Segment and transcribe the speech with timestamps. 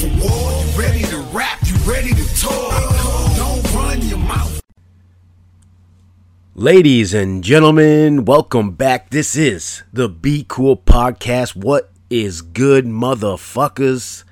[0.00, 0.64] for war.
[0.64, 1.58] You ready to rap?
[1.64, 3.36] You ready to talk?
[3.36, 4.60] Don't run your mouth.
[6.54, 9.10] Ladies and gentlemen, welcome back.
[9.10, 11.54] This is the Be Cool Podcast.
[11.54, 14.24] What is good, motherfuckers?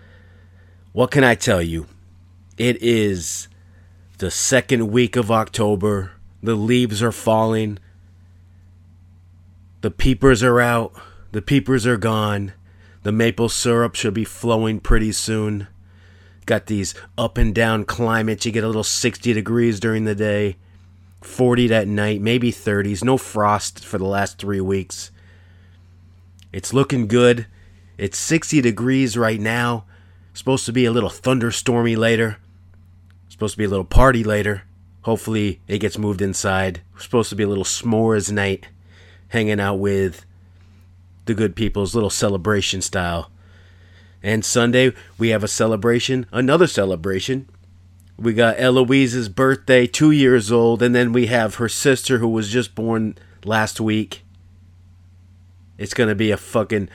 [0.93, 1.87] What can I tell you?
[2.57, 3.48] It is
[4.19, 6.12] the second week of October.
[6.43, 7.79] The leaves are falling.
[9.82, 10.95] The peepers are out.
[11.32, 12.55] The peepers are gone.
[13.09, 15.68] The maple syrup should be flowing pretty soon.
[16.44, 18.44] Got these up and down climates.
[18.44, 20.57] You get a little 60 degrees during the day,
[21.22, 23.03] 40 at night, maybe 30s.
[23.03, 25.11] No frost for the last three weeks.
[26.53, 27.46] It's looking good.
[27.96, 29.86] It's 60 degrees right now.
[30.34, 32.36] Supposed to be a little thunderstormy later.
[33.31, 34.64] Supposed to be a little party later.
[35.05, 36.83] Hopefully it gets moved inside.
[36.98, 38.69] Supposed to be a little s'mores night.
[39.28, 40.27] Hanging out with
[41.28, 43.31] the good people's little celebration style.
[44.20, 47.48] And Sunday, we have a celebration, another celebration.
[48.17, 52.48] We got Eloise's birthday, two years old, and then we have her sister who was
[52.48, 54.25] just born last week.
[55.77, 56.89] It's going to be a fucking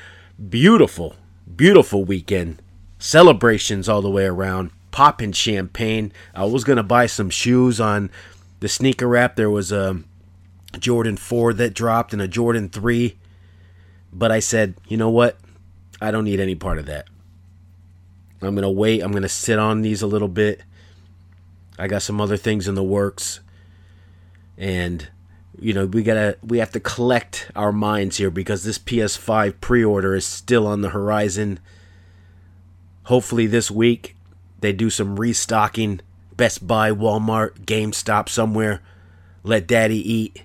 [0.50, 1.16] beautiful,
[1.56, 2.62] beautiful weekend.
[3.00, 4.72] Celebrations all the way around.
[4.92, 6.12] Popping champagne.
[6.36, 8.09] I was going to buy some shoes on
[8.59, 9.38] the sneaker app.
[9.38, 10.02] There was a
[10.78, 13.16] Jordan 4 that dropped and a Jordan 3
[14.14, 15.38] but I said, you know what?
[16.02, 17.08] I don't need any part of that.
[18.42, 19.02] I'm going to wait.
[19.02, 20.61] I'm going to sit on these a little bit.
[21.80, 23.39] I got some other things in the works.
[24.58, 25.08] And
[25.59, 29.61] you know, we got to we have to collect our minds here because this PS5
[29.61, 31.59] pre-order is still on the horizon.
[33.06, 34.16] Hopefully this week
[34.59, 36.02] they do some restocking.
[36.36, 38.81] Best Buy, Walmart, GameStop somewhere.
[39.44, 40.44] Let daddy eat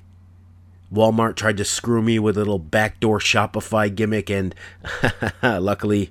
[0.93, 4.55] Walmart tried to screw me with a little backdoor Shopify gimmick, and
[5.43, 6.11] luckily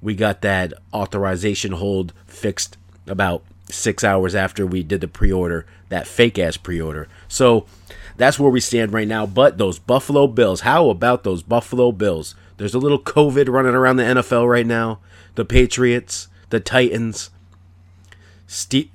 [0.00, 5.66] we got that authorization hold fixed about six hours after we did the pre order,
[5.88, 7.08] that fake ass pre order.
[7.28, 7.66] So
[8.16, 9.26] that's where we stand right now.
[9.26, 12.34] But those Buffalo Bills, how about those Buffalo Bills?
[12.56, 15.00] There's a little COVID running around the NFL right now.
[15.34, 17.30] The Patriots, the Titans.
[18.46, 18.90] Ste-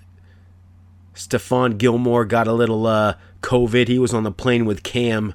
[1.13, 3.87] Stephon Gilmore got a little uh, COVID.
[3.87, 5.33] He was on the plane with Cam.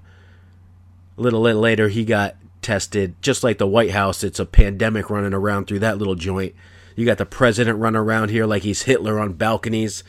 [1.16, 3.14] A little bit later, he got tested.
[3.22, 6.54] Just like the White House, it's a pandemic running around through that little joint.
[6.96, 10.04] You got the president running around here like he's Hitler on balconies.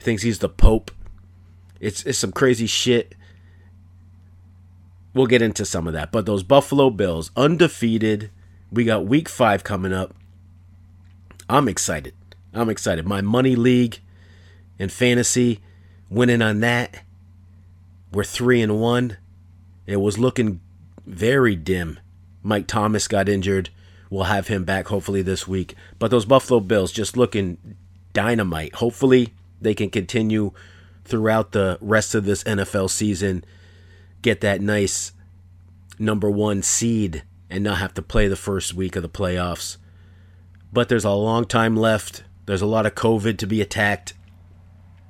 [0.00, 0.90] Thinks he's the Pope.
[1.80, 3.14] It's it's some crazy shit.
[5.12, 6.10] We'll get into some of that.
[6.10, 8.30] But those Buffalo Bills, undefeated.
[8.72, 10.14] We got week five coming up.
[11.48, 12.14] I'm excited.
[12.52, 13.06] I'm excited.
[13.06, 14.00] My money league
[14.78, 15.60] and fantasy,
[16.10, 17.02] winning on that.
[18.14, 19.16] We're three and one.
[19.86, 20.60] It was looking
[21.04, 21.98] very dim.
[22.42, 23.70] Mike Thomas got injured.
[24.08, 25.74] We'll have him back hopefully this week.
[25.98, 27.76] But those Buffalo Bills just looking
[28.12, 28.76] dynamite.
[28.76, 30.52] Hopefully they can continue
[31.04, 33.44] throughout the rest of this NFL season,
[34.22, 35.12] get that nice
[35.98, 39.76] number one seed, and not have to play the first week of the playoffs.
[40.72, 42.22] But there's a long time left.
[42.46, 44.14] There's a lot of COVID to be attacked.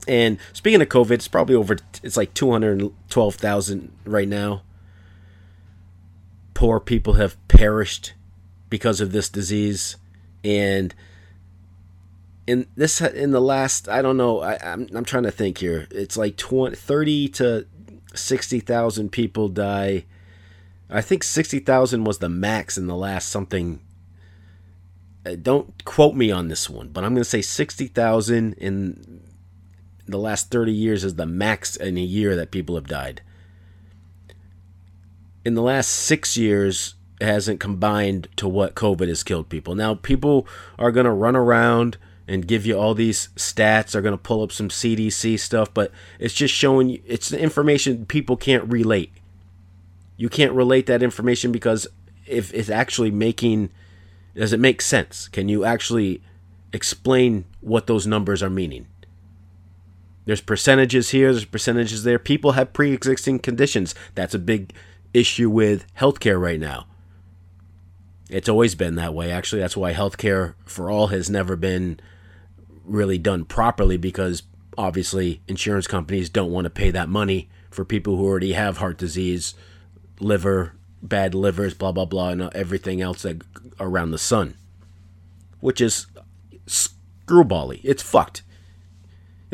[0.06, 1.76] And speaking of COVID, it's probably over.
[2.02, 4.62] It's like two hundred twelve thousand right now.
[6.52, 8.14] Poor people have perished
[8.68, 9.96] because of this disease,
[10.42, 10.94] and
[12.46, 15.86] in this in the last I don't know I, I'm I'm trying to think here.
[15.90, 17.66] It's like 20, 30 to
[18.14, 20.04] sixty thousand people die.
[20.90, 23.80] I think sixty thousand was the max in the last something.
[25.26, 29.22] Uh, don't quote me on this one, but I'm going to say sixty thousand in
[30.06, 33.22] the last 30 years is the max in a year that people have died.
[35.44, 39.74] In the last six years, it hasn't combined to what COVID has killed people.
[39.74, 40.46] Now, people
[40.78, 43.92] are going to run around and give you all these stats.
[43.92, 47.40] They're going to pull up some CDC stuff, but it's just showing you, it's the
[47.40, 49.12] information people can't relate.
[50.16, 51.86] You can't relate that information because
[52.26, 53.70] if it's actually making,
[54.34, 55.28] does it make sense?
[55.28, 56.22] Can you actually
[56.72, 58.86] explain what those numbers are meaning?
[60.24, 62.18] There's percentages here, there's percentages there.
[62.18, 63.94] People have pre existing conditions.
[64.14, 64.72] That's a big
[65.12, 66.86] issue with healthcare right now.
[68.30, 69.30] It's always been that way.
[69.30, 72.00] Actually, that's why healthcare for all has never been
[72.84, 74.42] really done properly because
[74.76, 78.98] obviously insurance companies don't want to pay that money for people who already have heart
[78.98, 79.54] disease,
[80.20, 83.42] liver, bad livers, blah blah blah, and everything else that
[83.78, 84.56] around the sun,
[85.60, 86.06] which is
[86.66, 87.80] screwbally.
[87.84, 88.42] It's fucked.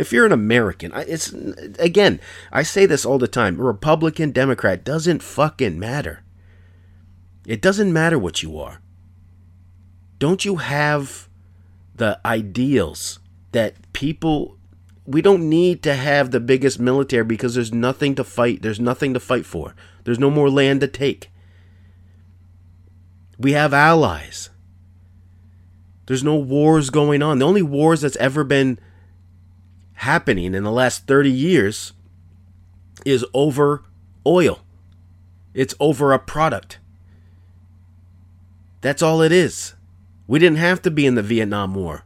[0.00, 1.30] If you're an American, it's
[1.78, 2.20] again,
[2.50, 6.24] I say this all the time Republican, Democrat doesn't fucking matter.
[7.46, 8.80] It doesn't matter what you are.
[10.18, 11.28] Don't you have
[11.94, 13.18] the ideals
[13.52, 14.56] that people
[15.04, 18.62] we don't need to have the biggest military because there's nothing to fight.
[18.62, 19.74] There's nothing to fight for.
[20.04, 21.30] There's no more land to take.
[23.38, 24.48] We have allies.
[26.06, 27.38] There's no wars going on.
[27.38, 28.78] The only wars that's ever been
[30.00, 31.92] happening in the last 30 years
[33.04, 33.84] is over
[34.26, 34.60] oil.
[35.52, 36.78] It's over a product.
[38.80, 39.74] That's all it is.
[40.26, 42.04] We didn't have to be in the Vietnam War.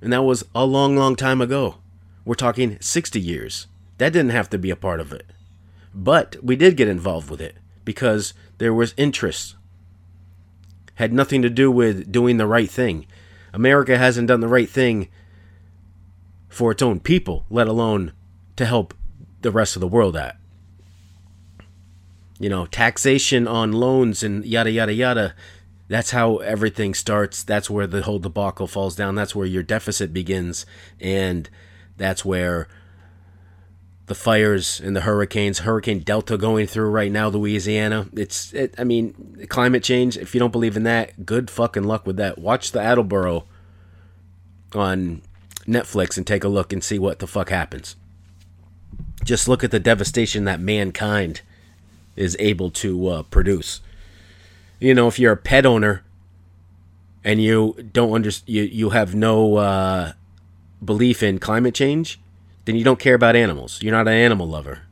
[0.00, 1.76] And that was a long, long time ago.
[2.24, 3.66] We're talking 60 years.
[3.98, 5.26] That didn't have to be a part of it.
[5.94, 9.56] But we did get involved with it because there was interest.
[10.94, 13.06] Had nothing to do with doing the right thing.
[13.52, 15.08] America hasn't done the right thing
[16.50, 18.12] for its own people, let alone
[18.56, 18.92] to help
[19.40, 20.36] the rest of the world at.
[22.38, 25.34] You know, taxation on loans and yada, yada, yada.
[25.88, 27.42] That's how everything starts.
[27.42, 29.14] That's where the whole debacle falls down.
[29.14, 30.66] That's where your deficit begins.
[31.00, 31.48] And
[31.96, 32.68] that's where
[34.06, 38.08] the fires and the hurricanes, Hurricane Delta going through right now, Louisiana.
[38.12, 40.16] It's, it, I mean, climate change.
[40.16, 42.38] If you don't believe in that, good fucking luck with that.
[42.38, 43.44] Watch the Attenborough
[44.74, 45.22] on
[45.70, 47.96] Netflix and take a look and see what the fuck happens.
[49.24, 51.42] Just look at the devastation that mankind
[52.16, 53.80] is able to uh, produce.
[54.78, 56.02] You know, if you're a pet owner
[57.22, 60.12] and you don't under you you have no uh,
[60.84, 62.18] belief in climate change,
[62.64, 63.82] then you don't care about animals.
[63.82, 64.82] You're not an animal lover.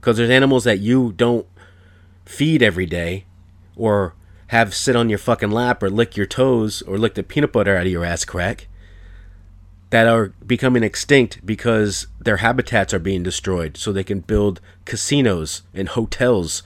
[0.00, 1.46] Because there's animals that you don't
[2.24, 3.24] feed every day
[3.76, 4.14] or
[4.48, 7.76] have sit on your fucking lap or lick your toes or lick the peanut butter
[7.76, 8.66] out of your ass crack
[9.90, 15.62] that are becoming extinct because their habitats are being destroyed so they can build casinos
[15.72, 16.62] and hotels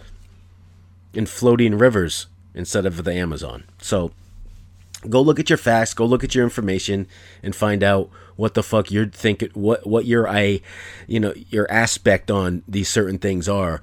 [1.14, 3.64] in floating rivers instead of the Amazon.
[3.78, 4.10] So
[5.08, 7.06] go look at your facts, go look at your information
[7.42, 10.62] and find out what the fuck you're thinking what what your I
[11.06, 13.82] you know your aspect on these certain things are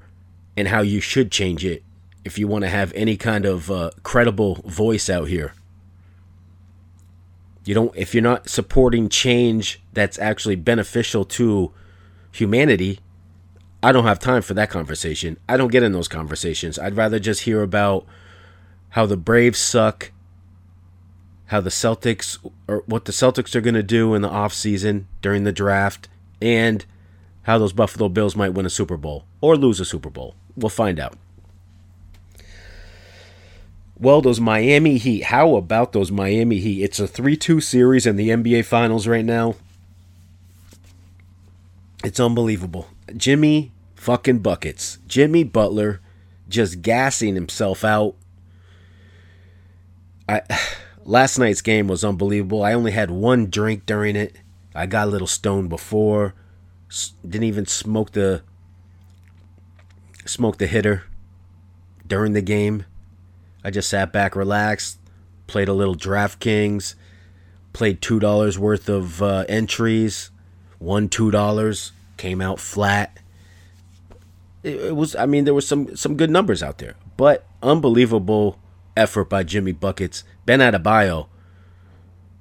[0.56, 1.82] and how you should change it
[2.24, 5.54] if you want to have any kind of uh, credible voice out here.
[7.64, 11.72] You don't if you're not supporting change that's actually beneficial to
[12.32, 13.00] humanity,
[13.82, 15.38] I don't have time for that conversation.
[15.48, 16.78] I don't get in those conversations.
[16.78, 18.06] I'd rather just hear about
[18.90, 20.12] how the Braves suck,
[21.46, 25.44] how the Celtics or what the Celtics are going to do in the offseason during
[25.44, 26.08] the draft
[26.42, 26.84] and
[27.42, 30.34] how those Buffalo Bills might win a Super Bowl or lose a Super Bowl.
[30.56, 31.16] We'll find out.
[34.00, 35.24] Well, those Miami Heat.
[35.24, 36.82] How about those Miami Heat?
[36.82, 39.56] It's a 3 2 series in the NBA Finals right now.
[42.02, 42.88] It's unbelievable.
[43.14, 44.98] Jimmy fucking buckets.
[45.06, 46.00] Jimmy Butler
[46.48, 48.14] just gassing himself out.
[50.26, 50.40] I
[51.04, 52.62] last night's game was unbelievable.
[52.62, 54.36] I only had one drink during it.
[54.74, 56.34] I got a little stoned before.
[57.22, 58.42] Didn't even smoke the
[60.24, 61.04] smoke the hitter
[62.06, 62.86] during the game.
[63.62, 64.98] I just sat back, relaxed,
[65.46, 66.94] played a little DraftKings,
[67.72, 70.30] played two dollars worth of uh, entries,
[70.78, 73.18] won two dollars, came out flat.
[74.62, 78.58] It, it was, I mean, there was some some good numbers out there, but unbelievable
[78.96, 80.24] effort by Jimmy Buckets.
[80.46, 81.28] Bam Adebayo,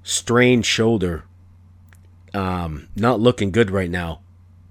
[0.04, 1.24] strained shoulder,
[2.34, 4.22] um, not looking good right now,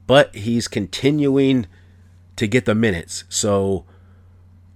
[0.07, 1.67] but he's continuing
[2.37, 3.25] to get the minutes.
[3.29, 3.85] So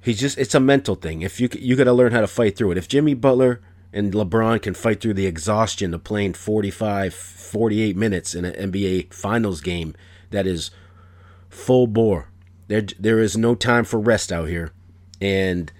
[0.02, 1.22] He's just it's a mental thing.
[1.22, 2.78] If you you got to learn how to fight through it.
[2.78, 3.60] If Jimmy Butler
[3.92, 9.14] and LeBron can fight through the exhaustion of playing 45 48 minutes in an NBA
[9.14, 9.94] finals game
[10.30, 10.72] that is
[11.48, 12.30] full bore.
[12.66, 14.72] There there is no time for rest out here.
[15.20, 15.72] And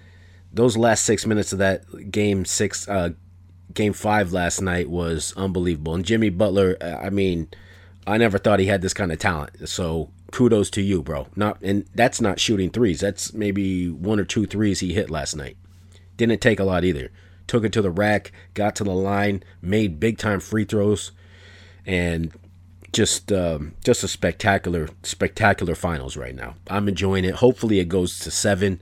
[0.53, 3.09] those last 6 minutes of that game 6 uh
[3.73, 5.95] game 5 last night was unbelievable.
[5.95, 7.49] And Jimmy Butler, I mean,
[8.07, 9.67] I never thought he had this kind of talent.
[9.67, 11.27] So kudos to you, bro.
[11.35, 12.99] Not and that's not shooting threes.
[12.99, 15.55] That's maybe one or two threes he hit last night.
[16.17, 17.11] Didn't take a lot either.
[17.47, 21.11] Took it to the rack, got to the line, made big time free throws,
[21.85, 22.33] and
[22.91, 26.55] just um, just a spectacular spectacular finals right now.
[26.67, 27.35] I'm enjoying it.
[27.35, 28.81] Hopefully it goes to seven.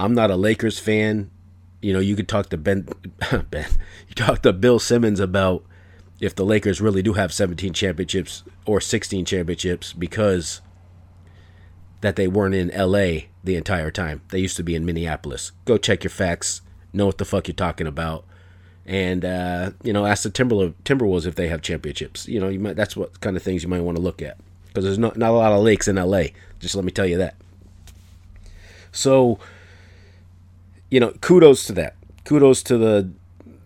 [0.00, 1.30] I'm not a Lakers fan.
[1.82, 2.88] You know, you could talk to Ben
[3.50, 3.68] Ben.
[4.08, 5.64] You talk to Bill Simmons about
[6.20, 10.60] if the Lakers really do have 17 championships or 16 championships because
[12.00, 14.20] that they weren't in LA the entire time.
[14.28, 15.52] They used to be in Minneapolis.
[15.64, 18.24] Go check your facts, know what the fuck you're talking about,
[18.86, 22.28] and uh, you know ask the Timberwolves, Timberwolves if they have championships.
[22.28, 24.38] You know, you might that's what kind of things you might want to look at
[24.68, 26.24] because there's not not a lot of lakes in LA.
[26.60, 27.34] Just let me tell you that.
[28.92, 29.38] So,
[30.90, 31.96] you know, kudos to that.
[32.24, 33.10] Kudos to the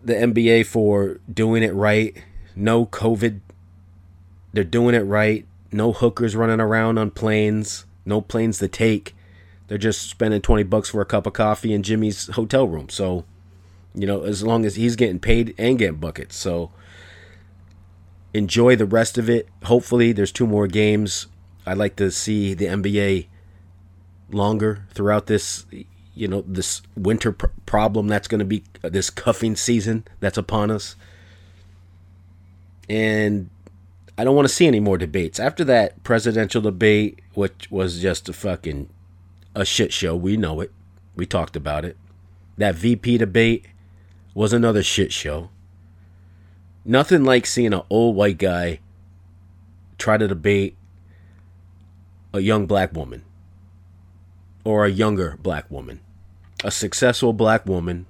[0.04, 2.16] the NBA for doing it right.
[2.54, 3.40] No COVID.
[4.52, 5.46] They're doing it right.
[5.70, 7.86] No hookers running around on planes.
[8.04, 9.14] No planes to take.
[9.68, 12.88] They're just spending 20 bucks for a cup of coffee in Jimmy's hotel room.
[12.88, 13.24] So,
[13.94, 16.36] you know, as long as he's getting paid and getting buckets.
[16.36, 16.70] So,
[18.34, 19.48] enjoy the rest of it.
[19.64, 21.26] Hopefully, there's two more games.
[21.66, 23.28] I'd like to see the NBA
[24.30, 25.64] longer throughout this,
[26.14, 30.70] you know, this winter pr- problem that's going to be this cuffing season that's upon
[30.70, 30.96] us.
[32.92, 33.48] And
[34.18, 35.40] I don't want to see any more debates.
[35.40, 38.90] After that presidential debate, which was just a fucking
[39.54, 40.70] a shit show, we know it.
[41.16, 41.96] We talked about it.
[42.58, 43.64] That VP debate
[44.34, 45.48] was another shit show.
[46.84, 48.80] Nothing like seeing an old white guy
[49.96, 50.76] try to debate
[52.34, 53.24] a young black woman
[54.64, 56.00] or a younger black woman.
[56.62, 58.04] A successful black woman,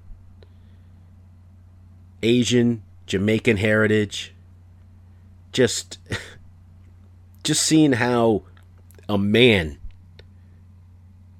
[2.21, 4.32] Asian, Jamaican heritage.
[5.53, 5.99] Just
[7.43, 8.43] just seeing how
[9.07, 9.77] a man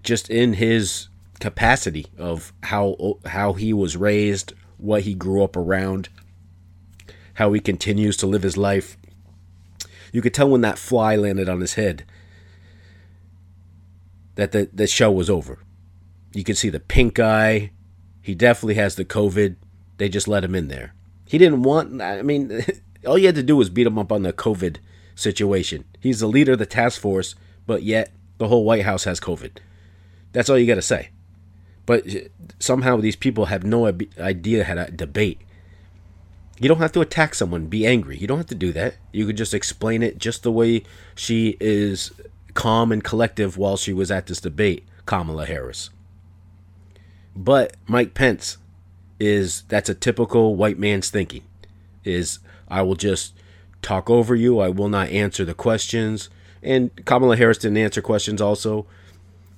[0.04, 1.08] just in his
[1.40, 6.10] capacity of how how he was raised, what he grew up around,
[7.36, 8.98] how he continues to live his life.
[10.12, 12.06] You could tell when that fly landed on his head
[14.36, 15.60] that the, the show was over.
[16.34, 17.72] You can see the pink eye.
[18.22, 19.56] He definitely has the COVID.
[19.98, 20.94] They just let him in there.
[21.28, 22.64] He didn't want, I mean,
[23.06, 24.78] all you had to do was beat him up on the COVID
[25.16, 25.86] situation.
[26.00, 29.58] He's the leader of the task force, but yet the whole White House has COVID.
[30.32, 31.10] That's all you got to say.
[31.86, 32.20] But uh,
[32.60, 33.86] somehow these people have no
[34.20, 35.42] idea how to debate.
[36.60, 38.18] You don't have to attack someone, be angry.
[38.18, 38.96] You don't have to do that.
[39.12, 40.84] You could just explain it just the way
[41.16, 42.12] she is
[42.54, 45.90] calm and collective while she was at this debate, Kamala Harris.
[47.36, 48.58] But Mike Pence
[49.20, 51.44] is that's a typical white man's thinking.
[52.04, 53.34] Is I will just
[53.82, 56.30] talk over you, I will not answer the questions.
[56.62, 58.86] And Kamala Harris didn't answer questions also.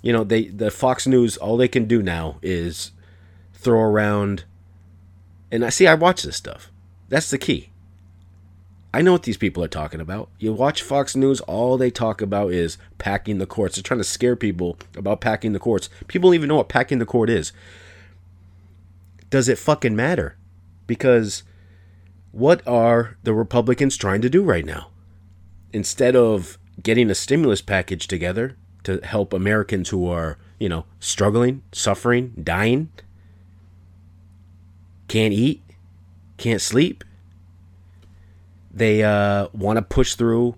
[0.01, 2.91] You know, they the Fox News all they can do now is
[3.53, 4.43] throw around
[5.51, 6.71] and I see I watch this stuff.
[7.09, 7.69] That's the key.
[8.93, 10.29] I know what these people are talking about.
[10.39, 13.75] You watch Fox News, all they talk about is packing the courts.
[13.75, 15.89] They're trying to scare people about packing the courts.
[16.07, 17.51] People don't even know what packing the court is.
[19.29, 20.37] Does it fucking matter?
[20.87, 21.43] Because
[22.35, 24.89] what are the Republicans trying to do right now?
[25.71, 31.63] Instead of getting a stimulus package together to help Americans who are, you know, struggling,
[31.71, 32.89] suffering, dying,
[35.07, 35.63] can't eat,
[36.35, 37.05] can't sleep,
[38.69, 40.55] they uh, want to push through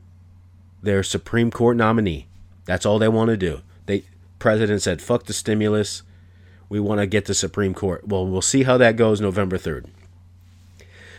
[0.81, 2.25] their Supreme Court nominee.
[2.65, 3.61] That's all they want to do.
[3.85, 4.05] They
[4.39, 6.01] president said, "Fuck the stimulus.
[6.69, 9.85] We want to get the Supreme Court." Well, we'll see how that goes November third.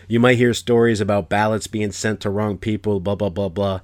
[0.08, 2.98] You might hear stories about ballots being sent to wrong people.
[2.98, 3.80] Blah blah blah blah.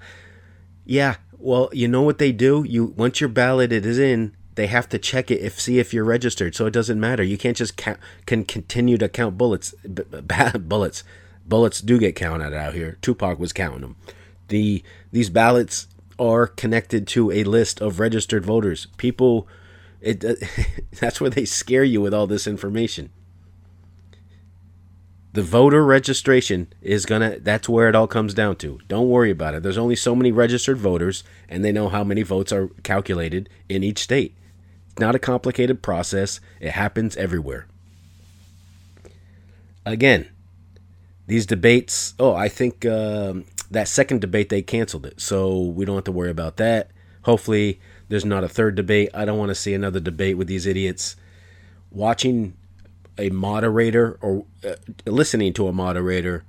[0.85, 2.65] Yeah, well, you know what they do?
[2.67, 5.93] You once your ballot it is in, they have to check it if see if
[5.93, 6.55] you're registered.
[6.55, 7.23] So it doesn't matter.
[7.23, 11.05] You can't just count, can continue to count bullets b- b- bullets
[11.47, 12.99] bullets do get counted out here.
[13.03, 13.97] Tupac was counting them.
[14.49, 15.89] The these ballots
[16.19, 18.87] are connected to a list of registered voters.
[18.97, 19.49] People,
[20.01, 20.25] it
[21.01, 23.11] that's where they scare you with all this information.
[25.35, 27.41] The voter registration is gonna.
[27.41, 28.79] That's where it all comes down to.
[28.87, 29.65] Don't worry about it.
[29.65, 33.83] There's only so many registered voters, and they know how many votes are calculated in
[33.83, 34.37] each state.
[34.91, 36.39] It's not a complicated process.
[36.61, 37.67] It happens everywhere.
[39.85, 40.29] Again,
[41.27, 42.15] these debates.
[42.21, 46.13] Oh, I think um, that second debate they canceled it, so we don't have to
[46.13, 46.93] worry about that.
[47.23, 49.09] Hopefully, there's not a third debate.
[49.13, 51.17] I don't want to see another debate with these idiots.
[51.91, 52.57] Watching
[53.19, 54.75] a moderator or uh,
[55.07, 56.45] listening to a moderator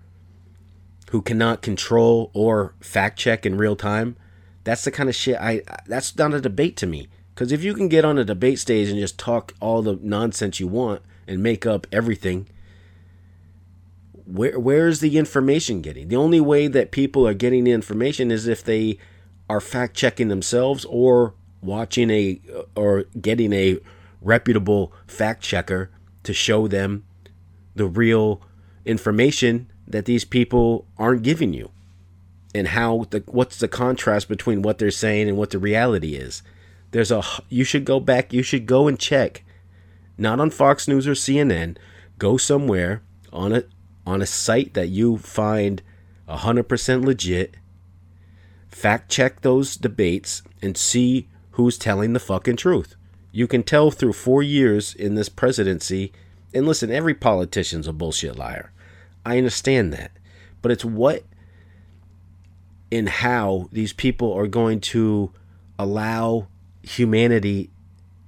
[1.12, 4.16] who cannot control or fact check in real time.
[4.64, 5.62] That's the kind of shit I.
[5.86, 7.08] That's not a debate to me.
[7.34, 10.60] Because if you can get on a debate stage and just talk all the nonsense
[10.60, 12.48] you want and make up everything,
[14.26, 16.08] where where is the information getting?
[16.08, 18.98] The only way that people are getting the information is if they
[19.50, 22.40] are fact checking themselves or watching a
[22.76, 23.80] or getting a
[24.22, 25.92] reputable fact checker
[26.26, 27.06] to show them
[27.76, 28.42] the real
[28.86, 31.72] information that these people aren't giving you
[32.54, 36.42] and how the what's the contrast between what they're saying and what the reality is
[36.92, 39.44] there's a you should go back you should go and check
[40.18, 41.78] not on Fox News or CNN
[42.18, 43.04] go somewhere
[43.34, 43.64] on a
[44.06, 45.82] on a site that you find
[46.30, 47.56] 100% legit,
[48.70, 52.96] fact check those debates and see who's telling the fucking truth.
[53.36, 56.14] You can tell through four years in this presidency,
[56.54, 58.72] and listen, every politician's a bullshit liar.
[59.26, 60.12] I understand that.
[60.62, 61.24] But it's what
[62.94, 65.34] and how these people are going to
[65.78, 66.48] allow
[66.82, 67.72] humanity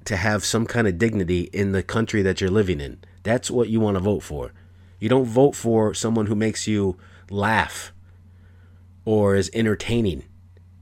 [0.04, 3.00] to have some kind of dignity in the country that you're living in.
[3.24, 4.52] That's what you want to vote for.
[5.00, 6.98] You don't vote for someone who makes you
[7.30, 7.94] laugh
[9.06, 10.26] or is entertaining.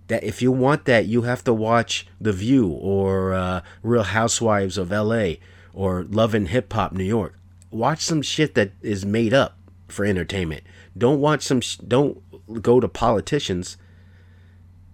[0.08, 4.78] That if you want that, you have to watch The View or uh, Real Housewives
[4.78, 5.40] of L.A.
[5.74, 7.40] or Love and Hip Hop New York.
[7.72, 9.58] Watch some shit that is made up
[9.88, 10.64] for entertainment.
[10.98, 11.62] Don't watch some.
[11.62, 12.22] Sh- don't
[12.62, 13.78] go to politicians.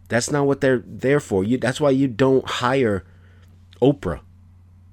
[0.08, 1.44] That's not what they're there for.
[1.44, 1.58] You.
[1.58, 3.06] That's why you don't hire
[3.82, 4.22] Oprah.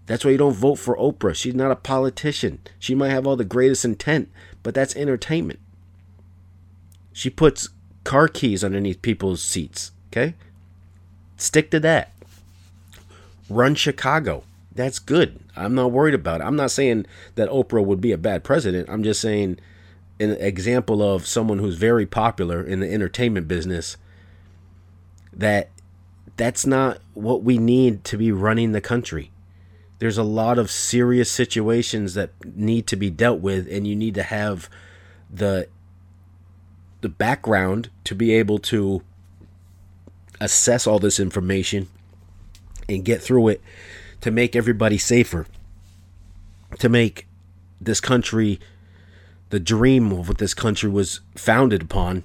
[0.07, 1.35] That's why you don't vote for Oprah.
[1.35, 2.61] She's not a politician.
[2.79, 4.31] She might have all the greatest intent,
[4.63, 5.61] but that's entertainment.
[7.13, 7.69] She puts
[8.05, 9.93] car keys underneath people's seats.
[10.11, 10.35] Okay?
[11.37, 12.13] Stick to that.
[13.49, 14.45] Run Chicago.
[14.75, 15.41] That's good.
[15.57, 16.45] I'm not worried about it.
[16.45, 18.89] I'm not saying that Oprah would be a bad president.
[18.89, 19.59] I'm just saying
[20.21, 23.97] an example of someone who's very popular in the entertainment business
[25.33, 25.71] that
[26.37, 29.31] that's not what we need to be running the country.
[29.99, 34.15] There's a lot of serious situations that need to be dealt with and you need
[34.15, 34.69] to have
[35.31, 35.69] the
[37.01, 39.03] the background to be able to
[40.41, 41.89] assess all this information
[42.89, 43.61] and get through it
[44.21, 45.47] to make everybody safer
[46.79, 47.27] to make
[47.81, 48.59] this country
[49.51, 52.25] the dream of what this country was founded upon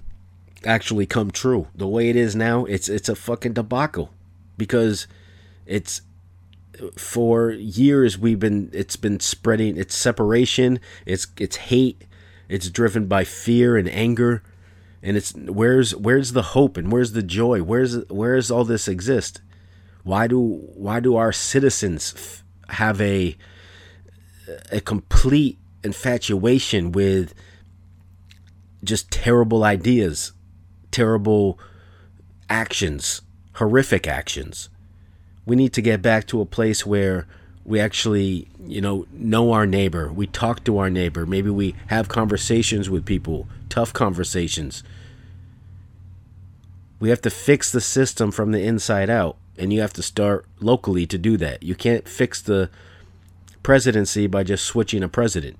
[0.65, 1.67] actually come true.
[1.75, 4.11] The way it is now, it's it's a fucking debacle
[4.57, 5.07] because
[5.65, 6.01] it's
[6.97, 12.03] for years we've been it's been spreading it's separation, it's it's hate,
[12.49, 14.43] it's driven by fear and anger
[15.03, 17.61] and it's where's where's the hope and where's the joy?
[17.61, 19.41] Where's where's all this exist?
[20.03, 20.39] Why do
[20.73, 22.43] why do our citizens f-
[22.75, 23.35] have a
[24.71, 27.33] a complete infatuation with
[28.83, 30.31] just terrible ideas,
[30.91, 31.59] terrible
[32.49, 33.21] actions,
[33.53, 34.69] horrific actions.
[35.45, 37.27] We need to get back to a place where
[37.65, 40.11] we actually, you know, know our neighbor.
[40.11, 41.25] We talk to our neighbor.
[41.25, 44.83] Maybe we have conversations with people, tough conversations.
[46.99, 50.45] We have to fix the system from the inside out, and you have to start
[50.59, 51.63] locally to do that.
[51.63, 52.69] You can't fix the
[53.61, 55.57] presidency by just switching a president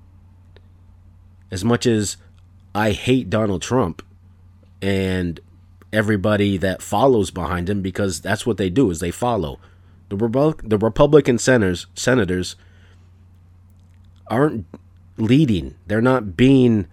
[1.50, 2.16] as much as
[2.74, 4.02] I hate Donald Trump
[4.82, 5.38] and
[5.92, 9.60] everybody that follows behind him because that's what they do is they follow.
[10.08, 12.56] The Rebu- the Republican senators senators
[14.28, 14.66] aren't
[15.16, 15.74] leading.
[15.86, 16.86] They're not being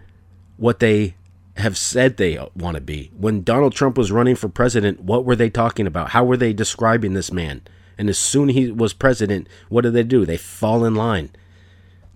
[0.58, 1.15] what they
[1.58, 3.12] have said they want to be.
[3.17, 6.10] When Donald Trump was running for president, what were they talking about?
[6.10, 7.62] How were they describing this man?
[7.97, 10.26] And as soon he was president, what did they do?
[10.26, 11.30] They fall in line.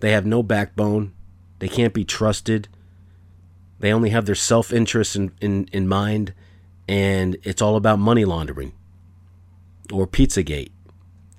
[0.00, 1.12] They have no backbone.
[1.58, 2.68] They can't be trusted.
[3.78, 6.32] They only have their self interest in, in, in mind,
[6.88, 8.72] and it's all about money laundering
[9.92, 10.70] or Pizzagate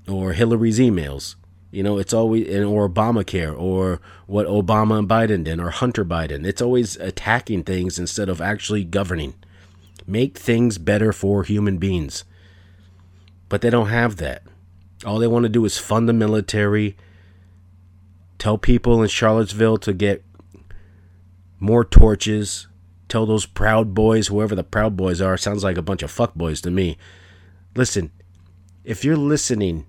[0.08, 1.36] or Hillary's emails.
[1.72, 6.46] You know, it's always, or Obamacare or what Obama and Biden did or Hunter Biden.
[6.46, 9.36] It's always attacking things instead of actually governing.
[10.06, 12.24] Make things better for human beings.
[13.50, 14.44] But they don't have that.
[15.06, 16.96] All they want to do is fund the military
[18.38, 20.24] Tell people in Charlottesville to get
[21.60, 22.68] more torches.
[23.10, 26.36] Tell those Proud Boys, whoever the Proud Boys are, sounds like a bunch of fuck
[26.36, 26.98] boys to me.
[27.76, 28.12] Listen,
[28.84, 29.86] if you're listening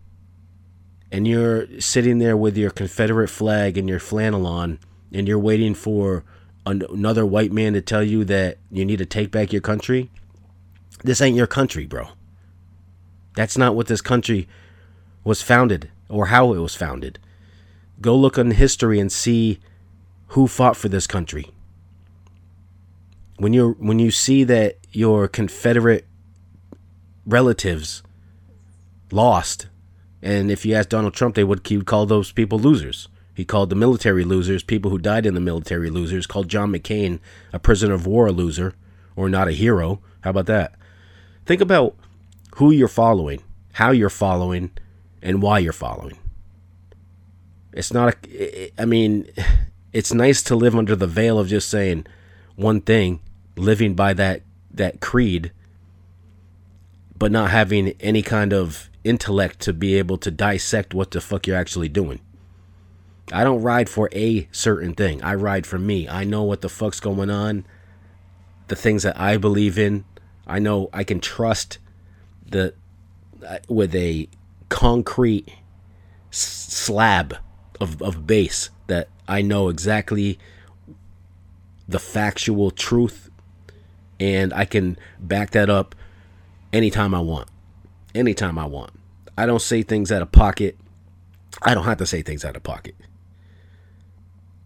[1.11, 4.79] and you're sitting there with your Confederate flag and your flannel on,
[5.13, 6.25] and you're waiting for
[6.67, 10.11] another white man to tell you that you need to take back your country,
[11.03, 12.09] this ain't your country, bro.
[13.35, 14.49] That's not what this country
[15.25, 17.19] was founded or how it was founded.
[18.01, 19.61] Go look on history and see
[20.29, 21.51] who fought for this country.
[23.37, 26.07] When you when you see that your Confederate
[27.25, 28.03] relatives
[29.13, 29.69] lost,
[30.23, 33.09] and if you ask Donald Trump, they would he would call those people losers.
[33.35, 36.27] He called the military losers, people who died in the military losers.
[36.27, 37.21] Called John McCain
[37.53, 38.75] a prisoner of war, a loser,
[39.15, 40.01] or not a hero.
[40.23, 40.75] How about that?
[41.47, 41.95] Think about
[42.57, 43.41] who you're following,
[43.75, 44.73] how you're following,
[45.23, 46.19] and why you're following.
[47.73, 49.29] It's not a, I mean,
[49.93, 52.07] it's nice to live under the veil of just saying
[52.57, 53.21] one thing,
[53.57, 55.53] living by that that creed,
[57.17, 61.47] but not having any kind of intellect to be able to dissect what the fuck
[61.47, 62.21] you're actually doing.
[63.33, 65.23] I don't ride for a certain thing.
[65.23, 66.09] I ride for me.
[66.09, 67.67] I know what the fuck's going on,
[68.69, 70.05] the things that I believe in.
[70.47, 71.79] I know I can trust
[72.47, 72.75] the
[73.47, 74.29] uh, with a
[74.69, 75.53] concrete
[76.31, 77.37] slab
[77.81, 80.39] of, of base that I know exactly
[81.87, 83.31] the factual truth
[84.21, 85.95] and I can back that up
[86.73, 87.49] anytime I want.
[88.15, 88.98] Anytime I want.
[89.39, 90.77] I don't say things out of pocket.
[91.63, 92.97] I don't have to say things out of pocket.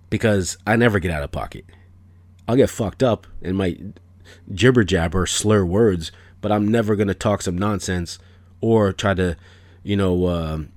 [0.09, 1.67] Because I never get out of pocket.
[2.49, 3.83] I'll get fucked up and might
[4.51, 8.19] jibber jabber, slur words, but I'm never going to talk some nonsense
[8.63, 9.37] or try to,
[9.83, 10.73] you know, um,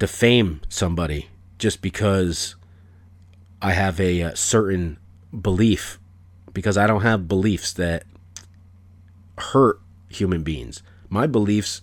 [0.00, 2.56] defame somebody just because
[3.62, 4.98] I have a, a certain
[5.40, 6.00] belief
[6.52, 8.02] because I don't have beliefs that
[9.38, 10.82] hurt human beings.
[11.08, 11.80] My beliefs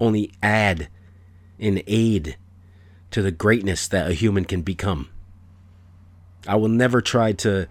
[0.00, 0.88] only add
[1.58, 2.36] and aid
[3.10, 5.08] to the greatness that a human can become.
[6.46, 7.66] I will never try to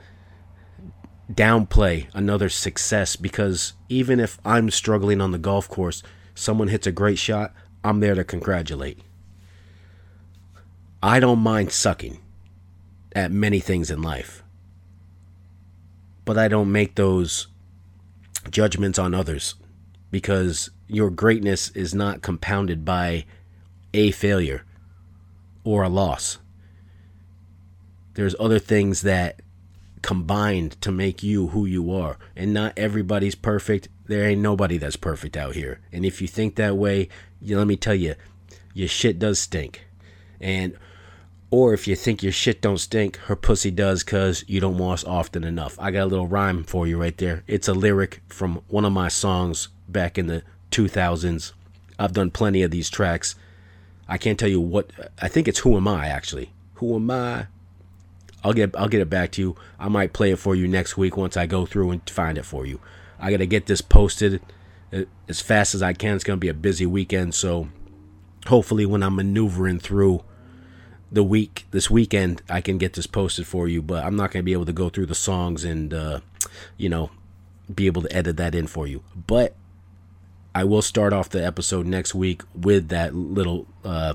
[1.31, 6.91] downplay another success because even if I'm struggling on the golf course, someone hits a
[6.91, 8.99] great shot, I'm there to congratulate.
[11.01, 12.19] I don't mind sucking
[13.15, 14.43] at many things in life
[16.25, 17.47] but I don't make those
[18.49, 19.55] judgments on others
[20.11, 23.25] because your greatness is not compounded by
[23.93, 24.63] a failure
[25.63, 26.37] or a loss.
[28.13, 29.41] There's other things that
[30.01, 33.89] combined to make you who you are, and not everybody's perfect.
[34.07, 35.81] There ain't nobody that's perfect out here.
[35.91, 37.09] And if you think that way,
[37.41, 38.15] you, let me tell you,
[38.73, 39.85] your shit does stink.
[40.39, 40.77] And
[41.49, 45.03] or if you think your shit don't stink, her pussy does cause you don't wash
[45.05, 45.77] often enough.
[45.79, 47.43] I got a little rhyme for you right there.
[47.47, 50.43] It's a lyric from one of my songs back in the
[50.75, 51.53] 2000s.
[51.97, 53.35] I've done plenty of these tracks.
[54.07, 56.51] I can't tell you what I think it's Who Am I actually.
[56.75, 57.47] Who am I?
[58.43, 59.55] I'll get I'll get it back to you.
[59.79, 62.45] I might play it for you next week once I go through and find it
[62.45, 62.79] for you.
[63.19, 64.41] I got to get this posted
[64.93, 66.15] uh, as fast as I can.
[66.15, 67.69] It's going to be a busy weekend, so
[68.47, 70.23] hopefully when I'm maneuvering through
[71.11, 74.43] the week this weekend I can get this posted for you, but I'm not going
[74.43, 76.19] to be able to go through the songs and uh,
[76.77, 77.09] you know
[77.73, 79.01] be able to edit that in for you.
[79.15, 79.55] But
[80.55, 84.13] I will start off the episode next week with that little uh,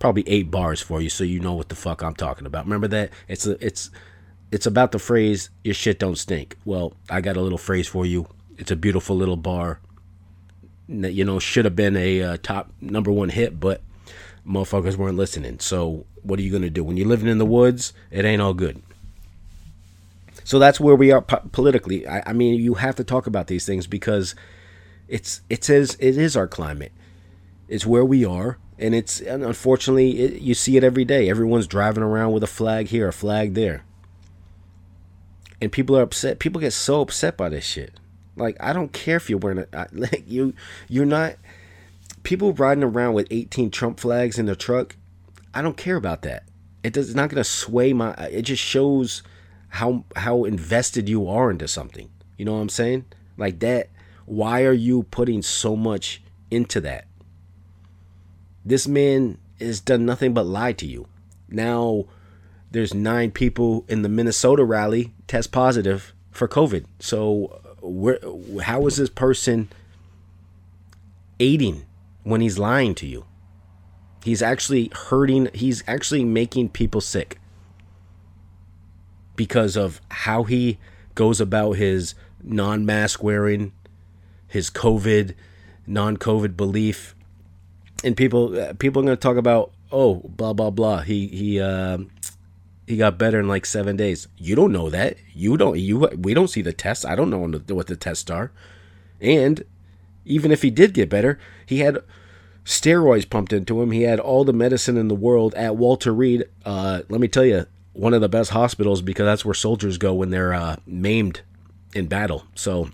[0.00, 2.64] probably eight bars for you, so you know what the fuck I'm talking about.
[2.64, 3.88] Remember that it's a, it's
[4.50, 8.04] it's about the phrase "your shit don't stink." Well, I got a little phrase for
[8.04, 8.26] you.
[8.58, 9.78] It's a beautiful little bar.
[10.88, 13.82] That you know should have been a uh, top number one hit, but
[14.44, 15.60] motherfuckers weren't listening.
[15.60, 17.92] So what are you gonna do when you're living in the woods?
[18.10, 18.82] It ain't all good.
[20.42, 22.04] So that's where we are po- politically.
[22.04, 24.34] I, I, mean, you have to talk about these things because
[25.12, 26.90] it's it says it is our climate.
[27.68, 31.28] It's where we are, and it's and unfortunately it, you see it every day.
[31.28, 33.84] Everyone's driving around with a flag here, a flag there,
[35.60, 36.38] and people are upset.
[36.38, 37.92] People get so upset by this shit.
[38.36, 40.54] Like I don't care if you're wearing a like you
[40.88, 41.34] you're not
[42.22, 44.96] people riding around with 18 Trump flags in their truck,
[45.52, 46.44] I don't care about that.
[46.82, 49.22] It does it's not going to sway my it just shows
[49.68, 52.08] how how invested you are into something.
[52.38, 53.04] You know what I'm saying?
[53.36, 53.90] Like that
[54.26, 57.06] why are you putting so much into that?
[58.64, 61.08] This man has done nothing but lie to you.
[61.48, 62.06] Now
[62.70, 66.86] there's nine people in the Minnesota rally test positive for COVID.
[67.00, 68.18] So where
[68.62, 69.68] how is this person
[71.42, 71.84] aiding
[72.22, 73.24] when he's lying to you.
[74.24, 77.38] He's actually hurting, he's actually making people sick
[79.34, 80.78] because of how he
[81.14, 83.72] goes about his non mask wearing,
[84.52, 85.34] his COVID,
[85.86, 87.14] non COVID belief.
[88.04, 91.00] And people uh, people are going to talk about, oh, blah, blah, blah.
[91.00, 91.98] He, he, uh,
[92.86, 94.28] he got better in like seven days.
[94.36, 95.16] You don't know that.
[95.32, 95.78] You don't.
[95.78, 96.10] You.
[96.18, 97.04] We don't see the tests.
[97.04, 97.38] I don't know
[97.74, 98.52] what the tests are.
[99.20, 99.64] And
[100.26, 101.98] even if he did get better, he had
[102.64, 103.92] steroids pumped into him.
[103.92, 106.44] He had all the medicine in the world at Walter Reed.
[106.64, 110.12] Uh, let me tell you, one of the best hospitals because that's where soldiers go
[110.12, 111.40] when they're uh, maimed
[111.94, 112.44] in battle.
[112.54, 112.90] So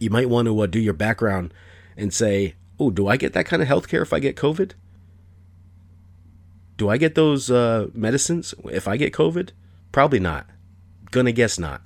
[0.00, 1.52] you might want to uh, do your background
[1.96, 4.72] and say, oh, do I get that kind of health care if I get COVID?
[6.76, 9.50] Do I get those uh, medicines if I get COVID?
[9.90, 10.46] Probably not.
[11.10, 11.82] Gonna guess not.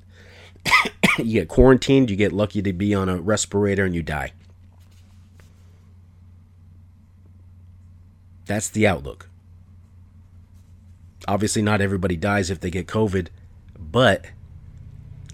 [1.18, 4.32] you get quarantined, you get lucky to be on a respirator, and you die.
[8.44, 9.28] That's the outlook.
[11.26, 13.28] Obviously, not everybody dies if they get COVID,
[13.78, 14.26] but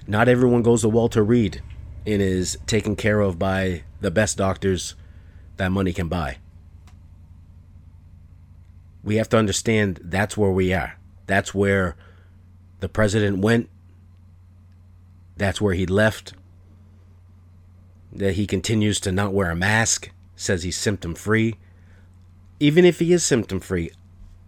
[0.06, 1.62] not everyone goes to Walter Reed
[2.06, 4.94] and is taken care of by the best doctors
[5.56, 6.38] that money can buy.
[9.02, 10.98] We have to understand that's where we are.
[11.26, 11.96] That's where
[12.80, 13.68] the president went.
[15.36, 16.34] That's where he left.
[18.12, 21.56] That he continues to not wear a mask, says he's symptom free
[22.60, 23.90] even if he is symptom free,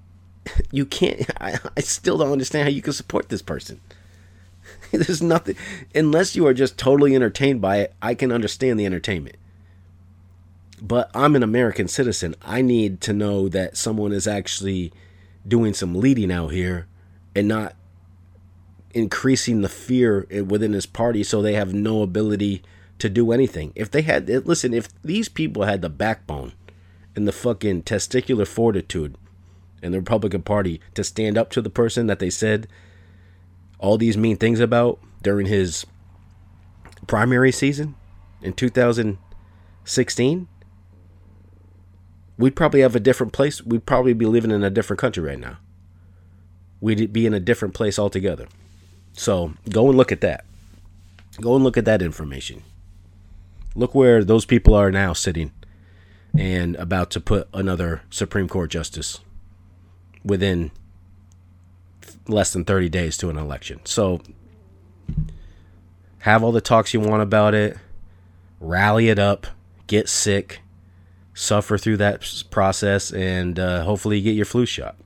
[0.71, 1.27] you can't.
[1.41, 3.81] I, I still don't understand how you can support this person.
[4.93, 5.57] There's nothing
[5.95, 7.95] unless you are just totally entertained by it.
[8.03, 9.37] I can understand the entertainment.
[10.83, 12.35] But I'm an American citizen.
[12.43, 14.93] I need to know that someone is actually
[15.47, 16.87] doing some leading out here
[17.35, 17.77] and not
[18.93, 22.63] increasing the fear within his party so they have no ability
[22.99, 23.73] to do anything.
[23.75, 26.53] If they had listen, if these people had the backbone
[27.15, 29.17] and the fucking testicular fortitude
[29.83, 32.69] in the Republican Party to stand up to the person that they said
[33.81, 35.85] all these mean things about during his
[37.07, 37.97] primary season
[38.43, 40.49] in 2016,
[42.39, 43.63] we'd probably have a different place.
[43.63, 45.57] We'd probably be living in a different country right now.
[46.81, 48.47] We'd be in a different place altogether.
[49.13, 50.45] So go and look at that.
[51.41, 52.63] Go and look at that information.
[53.75, 55.53] Look where those people are now sitting
[56.37, 59.21] and about to put another Supreme Court justice
[60.25, 60.71] within
[62.29, 63.81] less than 30 days to an election.
[63.85, 64.21] So
[66.21, 67.77] have all the talks you want about it,
[68.61, 69.47] rally it up,
[69.87, 70.61] get sick,
[71.35, 74.97] suffer through that process, and uh, hopefully you get your flu shot.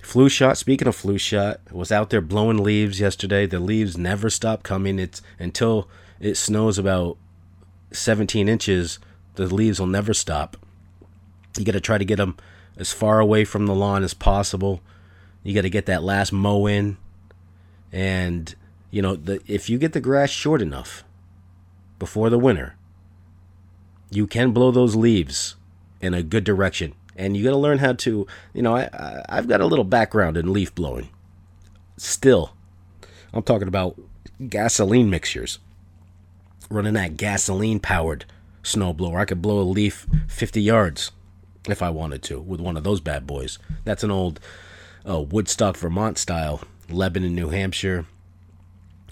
[0.00, 0.58] Flu shot.
[0.58, 3.46] Speaking of flu shot, was out there blowing leaves yesterday.
[3.46, 4.98] The leaves never stop coming.
[4.98, 5.88] It's until
[6.20, 7.16] it snows about
[7.92, 8.98] 17 inches.
[9.36, 10.56] The leaves will never stop.
[11.56, 12.36] You got to try to get them
[12.76, 14.80] as far away from the lawn as possible.
[15.42, 16.96] You got to get that last mow in,
[17.90, 18.54] and
[18.90, 21.04] you know the if you get the grass short enough
[21.98, 22.76] before the winter,
[24.10, 25.56] you can blow those leaves
[26.00, 26.94] in a good direction.
[27.14, 30.38] And you got to learn how to, you know, I, I've got a little background
[30.38, 31.10] in leaf blowing.
[31.98, 32.54] Still,
[33.34, 34.00] I'm talking about
[34.48, 35.58] gasoline mixtures.
[36.70, 38.24] Running that gasoline powered
[38.62, 39.20] snowblower.
[39.20, 41.12] I could blow a leaf 50 yards
[41.68, 43.58] if I wanted to with one of those bad boys.
[43.84, 44.40] That's an old
[45.08, 48.06] uh, Woodstock, Vermont style, Lebanon, New Hampshire,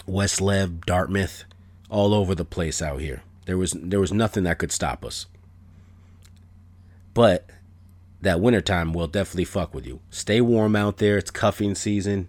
[0.05, 1.45] West Leb, Dartmouth,
[1.89, 3.23] all over the place out here.
[3.45, 5.25] There was there was nothing that could stop us.
[7.13, 7.49] But
[8.21, 9.99] that wintertime will definitely fuck with you.
[10.09, 11.17] Stay warm out there.
[11.17, 12.27] It's cuffing season.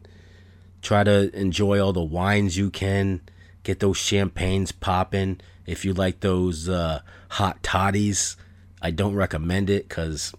[0.80, 3.20] Try to enjoy all the wines you can.
[3.62, 5.40] Get those champagnes popping.
[5.66, 8.36] If you like those uh, hot toddies,
[8.82, 10.34] I don't recommend it because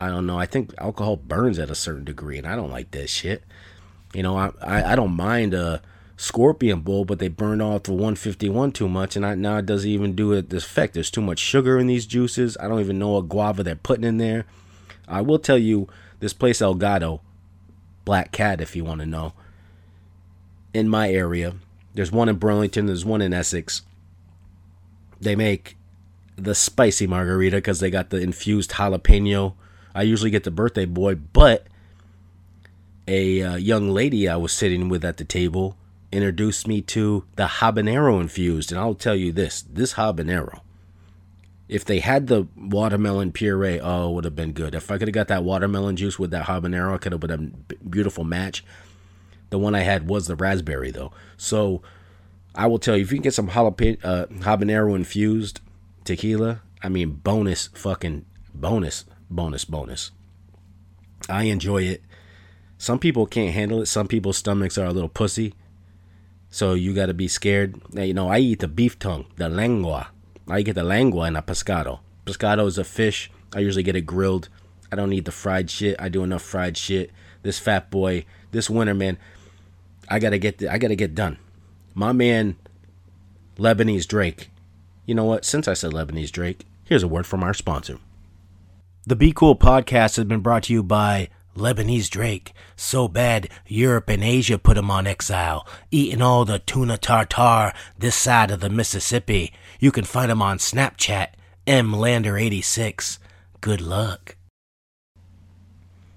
[0.00, 0.38] I don't know.
[0.38, 3.44] I think alcohol burns at a certain degree, and I don't like that shit.
[4.12, 5.80] You know, I I, I don't mind a
[6.16, 9.88] Scorpion Bowl, but they burn off the 151 too much, and I, now it doesn't
[9.88, 10.94] even do it this effect.
[10.94, 12.56] There's too much sugar in these juices.
[12.58, 14.44] I don't even know what guava they're putting in there.
[15.08, 15.88] I will tell you
[16.20, 17.20] this place El Gato,
[18.04, 19.34] Black Cat, if you want to know.
[20.72, 21.54] In my area,
[21.94, 22.86] there's one in Burlington.
[22.86, 23.82] There's one in Essex.
[25.20, 25.76] They make
[26.36, 29.54] the spicy margarita because they got the infused jalapeno.
[29.94, 31.66] I usually get the birthday boy, but
[33.06, 35.76] a uh, young lady I was sitting with at the table
[36.10, 40.60] introduced me to the habanero infused, and I'll tell you this: this habanero.
[41.68, 44.74] If they had the watermelon puree, oh, it would have been good.
[44.74, 47.66] If I could have got that watermelon juice with that habanero, it could have been
[47.70, 48.64] a beautiful match.
[49.50, 51.12] The one I had was the raspberry, though.
[51.36, 51.80] So
[52.54, 55.60] I will tell you, if you can get some jalapeno, uh, habanero infused,
[56.04, 60.10] tequila, I mean, bonus fucking bonus, bonus, bonus.
[61.28, 62.02] I enjoy it.
[62.78, 63.86] Some people can't handle it.
[63.86, 65.54] Some people's stomachs are a little pussy.
[66.50, 67.80] So you got to be scared.
[67.94, 70.08] You know, I eat the beef tongue, the lengua.
[70.46, 72.00] I get the lengua and a pescado.
[72.26, 73.30] Pescado is a fish.
[73.54, 74.48] I usually get it grilled.
[74.92, 75.96] I don't eat the fried shit.
[75.98, 77.10] I do enough fried shit.
[77.42, 79.18] This fat boy, this winter, man,
[80.08, 80.58] I gotta get.
[80.58, 81.38] The, I gotta get done.
[81.94, 82.56] My man,
[83.56, 84.50] Lebanese Drake,
[85.06, 85.44] you know what?
[85.44, 87.98] Since I said Lebanese Drake, here's a word from our sponsor.
[89.06, 92.52] The Be Cool podcast has been brought to you by Lebanese Drake.
[92.76, 98.16] So bad, Europe and Asia put him on exile, eating all the tuna tartar this
[98.16, 99.52] side of the Mississippi.
[99.78, 101.28] You can find him on Snapchat,
[101.66, 103.18] mlander86.
[103.60, 104.36] Good luck.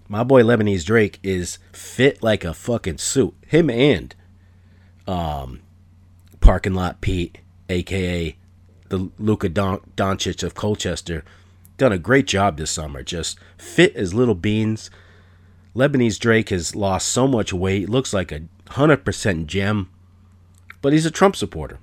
[0.09, 3.35] My boy Lebanese Drake is fit like a fucking suit.
[3.45, 4.15] Him and
[5.05, 5.61] um,
[6.39, 8.37] Parking Lot Pete, aka
[8.89, 11.23] the Luka Don- Doncic of Colchester,
[11.77, 13.03] done a great job this summer.
[13.03, 14.89] Just fit as little beans.
[15.75, 19.89] Lebanese Drake has lost so much weight, looks like a 100% gem,
[20.81, 21.79] but he's a Trump supporter.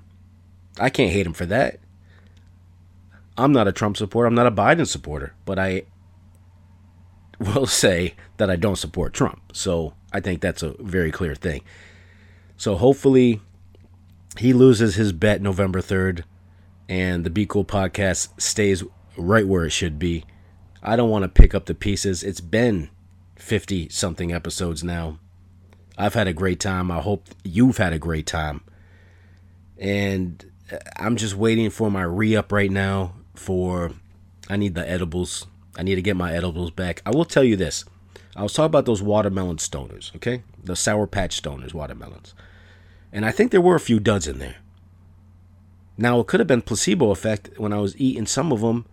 [0.79, 1.79] I can't hate him for that.
[3.37, 5.83] I'm not a Trump supporter, I'm not a Biden supporter, but I
[7.39, 9.41] will say that I don't support Trump.
[9.53, 11.61] So I think that's a very clear thing.
[12.57, 13.41] So hopefully
[14.37, 16.23] he loses his bet November 3rd
[16.87, 18.83] and the Be Cool podcast stays
[19.17, 20.25] right where it should be.
[20.83, 22.23] I don't want to pick up the pieces.
[22.23, 22.89] It's been
[23.37, 25.19] 50 something episodes now.
[25.97, 26.91] I've had a great time.
[26.91, 28.61] I hope you've had a great time.
[29.77, 33.91] And uh, I'm just waiting for my re up right now for
[34.49, 35.47] I need the edibles.
[35.77, 37.01] I need to get my edibles back.
[37.05, 37.85] I will tell you this.
[38.35, 40.43] I was talking about those watermelon stoners, okay?
[40.61, 42.33] The Sour Patch Stoners watermelons.
[43.11, 44.57] And I think there were a few duds in there.
[45.97, 48.85] Now, it could have been placebo effect when I was eating some of them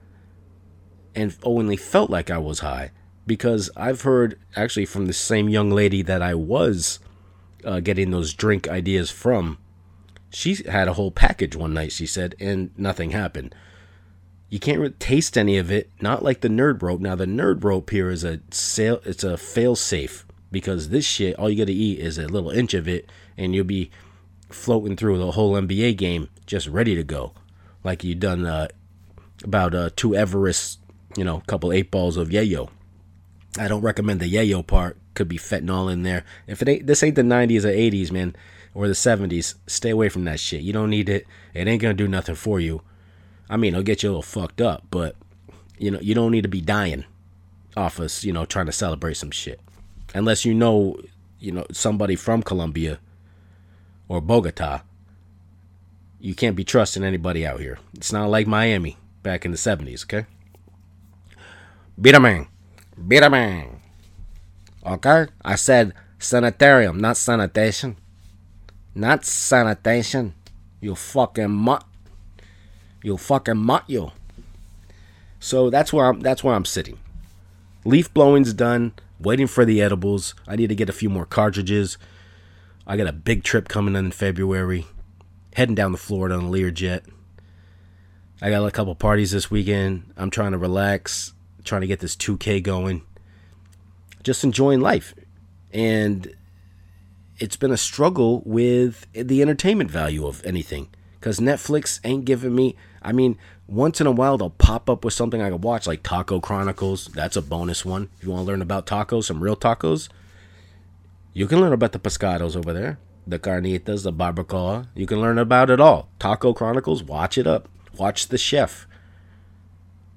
[1.14, 2.92] and only felt like I was high
[3.26, 6.98] because I've heard actually from the same young lady that I was
[7.64, 9.58] uh, getting those drink ideas from.
[10.30, 13.54] She had a whole package one night, she said, and nothing happened.
[14.48, 17.00] You can't taste any of it, not like the nerd rope.
[17.00, 21.36] Now the nerd rope here is a sale, it's a fail safe because this shit,
[21.36, 23.90] all you got to eat is a little inch of it, and you'll be
[24.52, 27.32] floating through the whole NBA game just ready to go,
[27.84, 28.68] like you done uh,
[29.44, 30.78] about uh, two Everest,
[31.16, 32.70] you know, couple eight balls of yayo.
[33.58, 34.96] I don't recommend the yayo part.
[35.14, 36.24] Could be fentanyl in there.
[36.46, 38.34] If it ain't this ain't the 90s or 80s, man,
[38.74, 40.62] or the 70s, stay away from that shit.
[40.62, 41.26] You don't need it.
[41.52, 42.82] It ain't gonna do nothing for you.
[43.50, 45.16] I mean, it'll get you a little fucked up, but
[45.78, 47.04] you know, you don't need to be dying
[47.76, 49.60] off us, you know, trying to celebrate some shit.
[50.14, 50.98] Unless you know,
[51.38, 52.98] you know, somebody from Colombia
[54.08, 54.82] or Bogota.
[56.20, 57.78] You can't be trusting anybody out here.
[57.94, 60.26] It's not like Miami back in the 70s, okay?
[62.00, 62.46] Beat a man.
[63.08, 63.80] Beat a man.
[64.86, 65.26] Okay?
[65.44, 67.96] I said sanitarium, not sanitation.
[68.94, 70.34] Not sanitation.
[70.80, 71.84] You fucking mutt.
[73.02, 74.12] You fucking mutt you.
[75.40, 76.98] So that's where I'm that's where I'm sitting.
[77.84, 78.92] Leaf blowing's done.
[79.18, 80.34] Waiting for the edibles.
[80.46, 81.96] I need to get a few more cartridges.
[82.86, 84.86] I got a big trip coming in February.
[85.54, 87.02] Heading down to Florida on a Learjet.
[88.40, 90.12] I got a couple parties this weekend.
[90.16, 91.32] I'm trying to relax,
[91.64, 93.02] trying to get this 2K going.
[94.24, 95.14] Just enjoying life.
[95.72, 96.34] And
[97.38, 100.88] it's been a struggle with the entertainment value of anything
[101.20, 102.74] because Netflix ain't giving me.
[103.00, 106.02] I mean, once in a while they'll pop up with something I can watch, like
[106.02, 107.06] Taco Chronicles.
[107.06, 108.10] That's a bonus one.
[108.18, 110.08] If you want to learn about tacos, some real tacos,
[111.32, 114.88] you can learn about the pescados over there, the carnitas, the barbacoa.
[114.94, 116.08] You can learn about it all.
[116.18, 117.68] Taco Chronicles, watch it up.
[117.96, 118.86] Watch The Chef.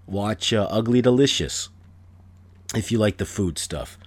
[0.08, 1.70] Watch uh, Ugly Delicious
[2.76, 3.98] if you like the food stuff.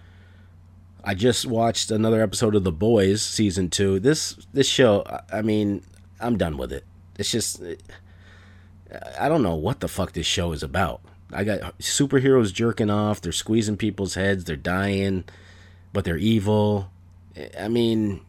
[1.04, 4.00] I just watched another episode of The Boys season 2.
[4.00, 5.82] This this show, I mean,
[6.20, 6.84] I'm done with it.
[7.18, 7.62] It's just
[9.18, 11.00] I don't know what the fuck this show is about.
[11.32, 15.24] I got superheroes jerking off, they're squeezing people's heads, they're dying,
[15.92, 16.90] but they're evil.
[17.58, 18.20] I mean,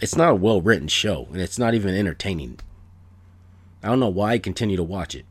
[0.00, 2.58] it's not a well written show, and it's not even entertaining.
[3.82, 5.26] I don't know why I continue to watch it.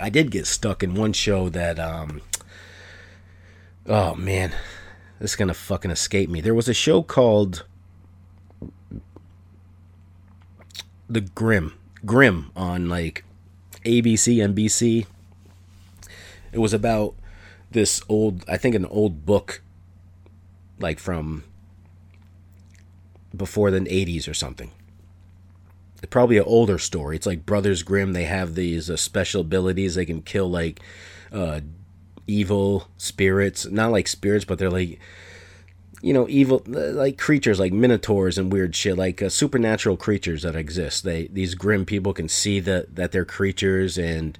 [0.00, 2.22] I did get stuck in one show that, um,
[3.86, 4.52] oh man,
[5.18, 6.40] this is gonna fucking escape me.
[6.40, 7.64] There was a show called
[11.08, 11.74] The Grimm,
[12.06, 13.24] Grimm on like
[13.84, 15.06] ABC, NBC.
[16.52, 17.14] It was about
[17.70, 19.62] this old, I think, an old book,
[20.78, 21.44] like from
[23.36, 24.70] before the 80s or something.
[25.96, 27.16] It's probably an older story.
[27.16, 28.12] It's like Brothers Grimm.
[28.12, 29.94] They have these uh, special abilities.
[29.94, 30.80] They can kill like
[31.32, 31.60] uh,
[32.26, 33.66] evil spirits.
[33.66, 34.98] Not like spirits, but they're like
[36.02, 40.56] you know evil like creatures like minotaurs and weird shit like uh, supernatural creatures that
[40.56, 44.36] exist they these grim people can see that that they're creatures and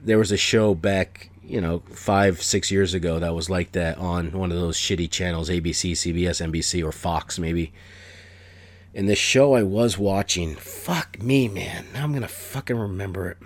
[0.00, 3.96] there was a show back you know five six years ago that was like that
[3.98, 7.72] on one of those shitty channels abc cbs nbc or fox maybe
[8.94, 13.38] and this show i was watching fuck me man now i'm gonna fucking remember it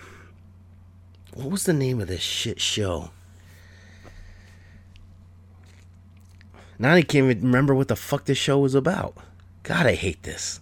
[1.35, 3.11] what was the name of this shit show
[6.79, 9.17] Now I can't even remember what the fuck this show was about.
[9.65, 10.61] God, I hate this.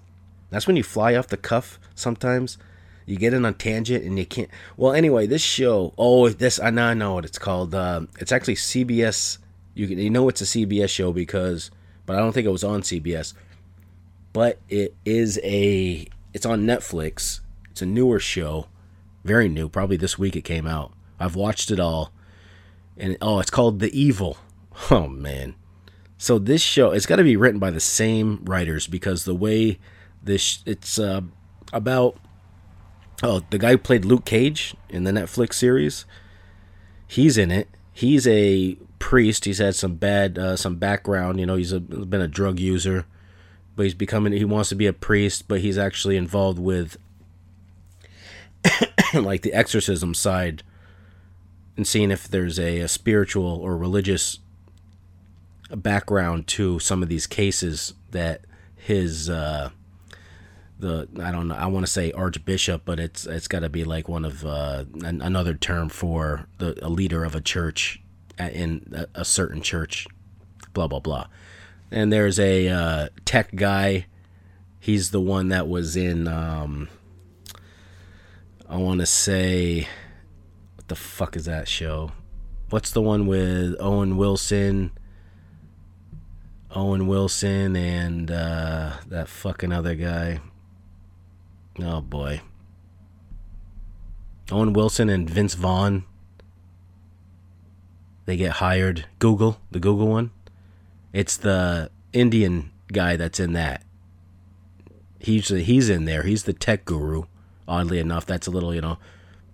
[0.50, 2.56] That's when you fly off the cuff sometimes.
[3.04, 4.48] You get in a tangent and you can't.
[4.76, 5.92] Well, anyway, this show.
[5.98, 7.74] Oh, this I now know what it's called.
[7.74, 9.38] Uh, it's actually CBS.
[9.74, 11.70] You you know it's a CBS show because,
[12.06, 13.34] but I don't think it was on CBS.
[14.36, 16.06] But it is a.
[16.34, 17.40] It's on Netflix.
[17.70, 18.66] It's a newer show,
[19.24, 19.66] very new.
[19.66, 20.92] Probably this week it came out.
[21.18, 22.12] I've watched it all,
[22.98, 24.36] and oh, it's called The Evil.
[24.90, 25.54] Oh man,
[26.18, 29.78] so this show, it's got to be written by the same writers because the way
[30.22, 31.22] this, it's uh,
[31.72, 32.18] about,
[33.22, 36.04] oh, the guy who played Luke Cage in the Netflix series,
[37.06, 37.68] he's in it.
[37.90, 39.46] He's a priest.
[39.46, 41.40] He's had some bad, uh, some background.
[41.40, 43.06] You know, he's a, been a drug user,
[43.76, 44.32] but he's becoming.
[44.32, 46.96] He wants to be a priest, but he's actually involved with,
[49.14, 50.62] like the exorcism side,
[51.76, 54.38] and seeing if there's a, a spiritual or religious
[55.70, 58.42] background to some of these cases that
[58.76, 59.70] his uh,
[60.78, 63.84] the I don't know I want to say archbishop, but it's it's got to be
[63.84, 68.00] like one of uh, an, another term for the a leader of a church
[68.38, 70.06] in a, a certain church,
[70.72, 71.26] blah blah blah.
[71.90, 74.06] And there's a uh, tech guy.
[74.80, 76.26] He's the one that was in.
[76.28, 76.88] Um,
[78.68, 79.88] I want to say,
[80.74, 82.12] what the fuck is that show?
[82.70, 84.90] What's the one with Owen Wilson?
[86.72, 90.40] Owen Wilson and uh, that fucking other guy.
[91.78, 92.40] Oh boy.
[94.50, 96.04] Owen Wilson and Vince Vaughn.
[98.24, 99.06] They get hired.
[99.18, 100.32] Google, the Google one.
[101.16, 103.82] It's the Indian guy that's in that.
[105.18, 106.24] He's he's in there.
[106.24, 107.22] He's the tech guru.
[107.66, 108.98] Oddly enough, that's a little you know,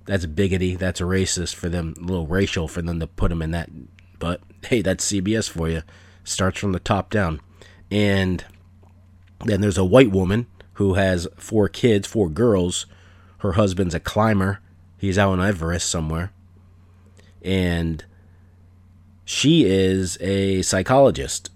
[0.05, 0.77] that's biggity.
[0.77, 1.95] That's racist for them.
[1.99, 3.71] A little racial for them to put him in that.
[4.19, 5.85] But hey, that's CBS for you.
[6.25, 7.41] Starts from the top down,
[7.93, 8.45] and
[9.45, 12.87] then there's a white woman who has four kids, four girls.
[13.39, 14.59] Her husband's a climber.
[14.99, 16.33] He's out in Everest somewhere.
[17.41, 18.05] And
[19.25, 21.51] she is a psychologist.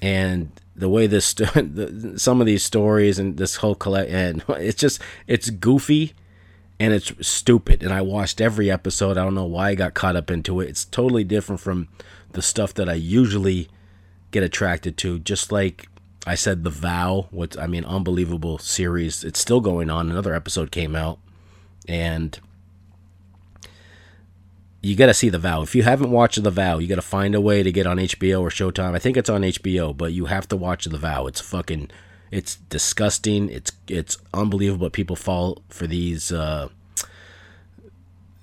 [0.00, 1.34] And the way this
[2.16, 6.14] some of these stories and this whole collect and it's just it's goofy
[6.78, 9.18] and it's stupid and I watched every episode.
[9.18, 10.68] I don't know why I got caught up into it.
[10.68, 11.88] It's totally different from
[12.32, 13.68] the stuff that I usually
[14.30, 15.88] get attracted to just like
[16.26, 19.24] I said The Vow, what I mean, unbelievable series.
[19.24, 20.10] It's still going on.
[20.10, 21.18] Another episode came out,
[21.88, 22.38] and
[24.88, 25.62] you got to see The Vow.
[25.62, 27.98] If you haven't watched The Vow, you got to find a way to get on
[27.98, 28.94] HBO or Showtime.
[28.94, 31.26] I think it's on HBO, but you have to watch The Vow.
[31.26, 31.90] It's fucking,
[32.30, 33.50] it's disgusting.
[33.50, 34.88] It's it's unbelievable.
[34.88, 36.32] People fall for these.
[36.32, 36.68] Uh,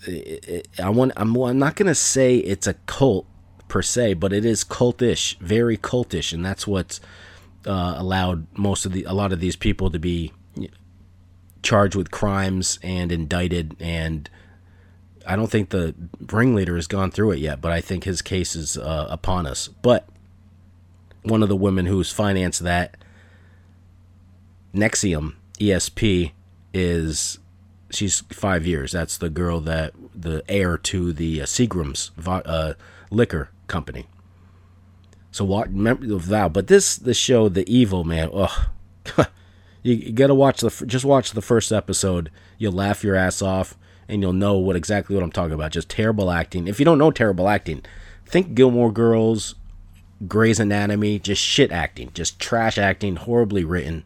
[0.08, 1.14] I want.
[1.18, 3.26] I'm, I'm not gonna say it's a cult
[3.68, 7.02] per se, but it is cultish, very cultish, and that's what's
[7.66, 10.32] uh, allowed most of the a lot of these people to be
[11.64, 14.30] charged with crimes and indicted and
[15.28, 15.96] I don't think the
[16.32, 19.68] ringleader has gone through it yet, but I think his case is uh, upon us.
[19.68, 20.08] But
[21.24, 22.98] one of the women who's financed that
[24.74, 26.32] NXIVM ESP
[26.74, 27.40] is
[27.90, 28.92] she's five years.
[28.92, 32.74] That's the girl that the heir to the uh, Seagram's uh,
[33.10, 34.08] liquor company.
[35.32, 35.68] So what?
[35.68, 38.30] Remember vow, but this the show, the evil man.
[38.34, 38.68] Ugh,
[39.84, 42.32] you, you gotta watch the just watch the first episode.
[42.58, 45.72] You'll laugh your ass off, and you'll know what exactly what I'm talking about.
[45.72, 46.68] Just terrible acting.
[46.68, 47.84] If you don't know terrible acting,
[48.26, 49.56] think Gilmore Girls,
[50.28, 54.04] Grey's Anatomy, just shit acting, just trash acting, horribly written.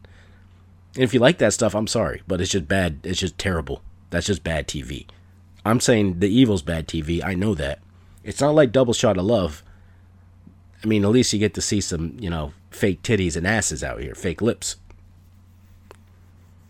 [0.94, 3.00] And if you like that stuff, I'm sorry, but it's just bad.
[3.04, 3.82] It's just terrible.
[4.10, 5.06] That's just bad TV.
[5.64, 7.22] I'm saying the evil's bad TV.
[7.22, 7.80] I know that.
[8.24, 9.62] It's not like Double Shot of Love
[10.82, 13.84] I mean, at least you get to see some, you know, fake titties and asses
[13.84, 14.76] out here, fake lips.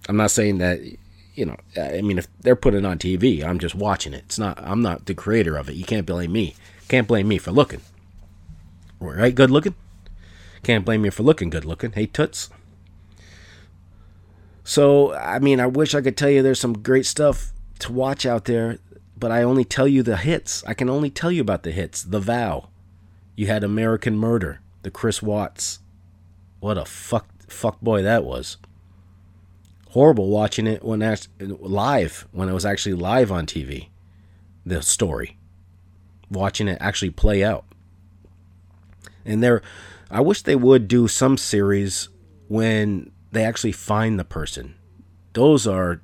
[0.09, 0.81] I'm not saying that,
[1.35, 4.25] you know, I mean, if they're putting it on TV, I'm just watching it.
[4.27, 5.75] It's not, I'm not the creator of it.
[5.75, 6.55] You can't blame me.
[6.89, 7.81] Can't blame me for looking.
[8.99, 9.35] Right?
[9.35, 9.75] Good looking?
[10.63, 11.93] Can't blame me for looking good looking.
[11.93, 12.51] Hey, toots.
[14.65, 18.27] So, I mean, I wish I could tell you there's some great stuff to watch
[18.27, 18.79] out there,
[19.17, 20.63] but I only tell you the hits.
[20.67, 22.03] I can only tell you about the hits.
[22.03, 22.69] The Vow.
[23.37, 25.79] You had American Murder, the Chris Watts.
[26.61, 28.59] What a fuck fuck boy that was.
[29.91, 31.01] Horrible watching it when
[31.41, 33.89] live when it was actually live on TV.
[34.65, 35.37] The story,
[36.31, 37.65] watching it actually play out.
[39.25, 39.63] And there,
[40.11, 42.09] I wish they would do some series
[42.47, 44.77] when they actually find the person.
[45.33, 46.01] Those are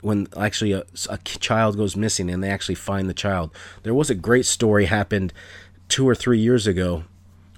[0.00, 3.50] when actually a, a, child goes missing and they actually find the child.
[3.82, 5.34] There was a great story happened
[5.88, 7.04] two or three years ago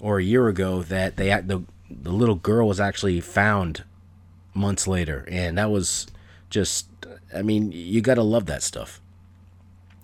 [0.01, 3.85] or a year ago that they the the little girl was actually found
[4.55, 6.07] months later and that was
[6.51, 6.87] just
[7.35, 9.01] I mean you got to love that stuff.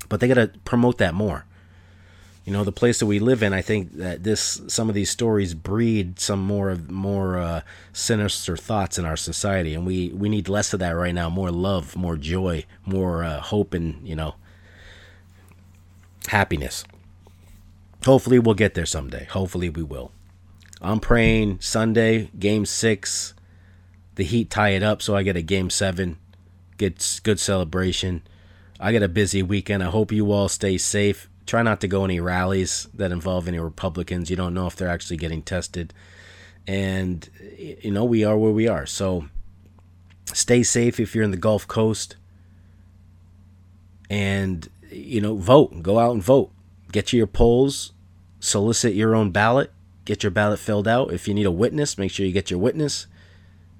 [0.09, 1.45] But they got to promote that more.
[2.49, 5.11] You know, the place that we live in, I think that this some of these
[5.11, 7.61] stories breed some more more uh,
[7.93, 11.29] sinister thoughts in our society, and we we need less of that right now.
[11.29, 14.37] More love, more joy, more uh, hope, and you know,
[16.29, 16.85] happiness.
[18.07, 19.27] Hopefully, we'll get there someday.
[19.27, 20.11] Hopefully, we will.
[20.81, 23.35] I'm praying Sunday, game six,
[24.19, 26.19] the Heat tie it up so I get a game seven.
[26.77, 28.23] Get good celebration.
[28.81, 29.83] I get a busy weekend.
[29.83, 31.31] I hope you all stay safe.
[31.47, 34.29] Try not to go any rallies that involve any Republicans.
[34.29, 35.95] You don't know if they're actually getting tested.
[36.67, 38.87] And, you know, we are where we are.
[38.87, 39.29] So
[40.35, 42.17] stay safe if you're in the Gulf Coast.
[44.11, 45.83] And, you know, vote.
[45.83, 46.51] Go out and vote
[46.93, 47.93] get to your polls,
[48.41, 49.71] solicit your own ballot,
[50.05, 51.13] get your ballot filled out.
[51.13, 53.07] If you need a witness, make sure you get your witness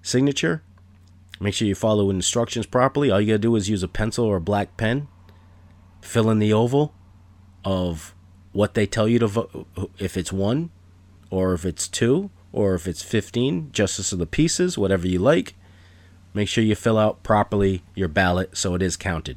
[0.03, 0.63] signature.
[1.41, 3.11] Make sure you follow instructions properly.
[3.11, 5.09] All you gotta do is use a pencil or a black pen,
[6.01, 6.95] fill in the oval
[7.65, 8.15] of
[8.53, 9.69] what they tell you to vote.
[9.99, 10.71] If it's one,
[11.31, 15.55] or if it's two, or if it's 15, justice of the pieces, whatever you like.
[16.35, 19.37] Make sure you fill out properly your ballot so it is counted.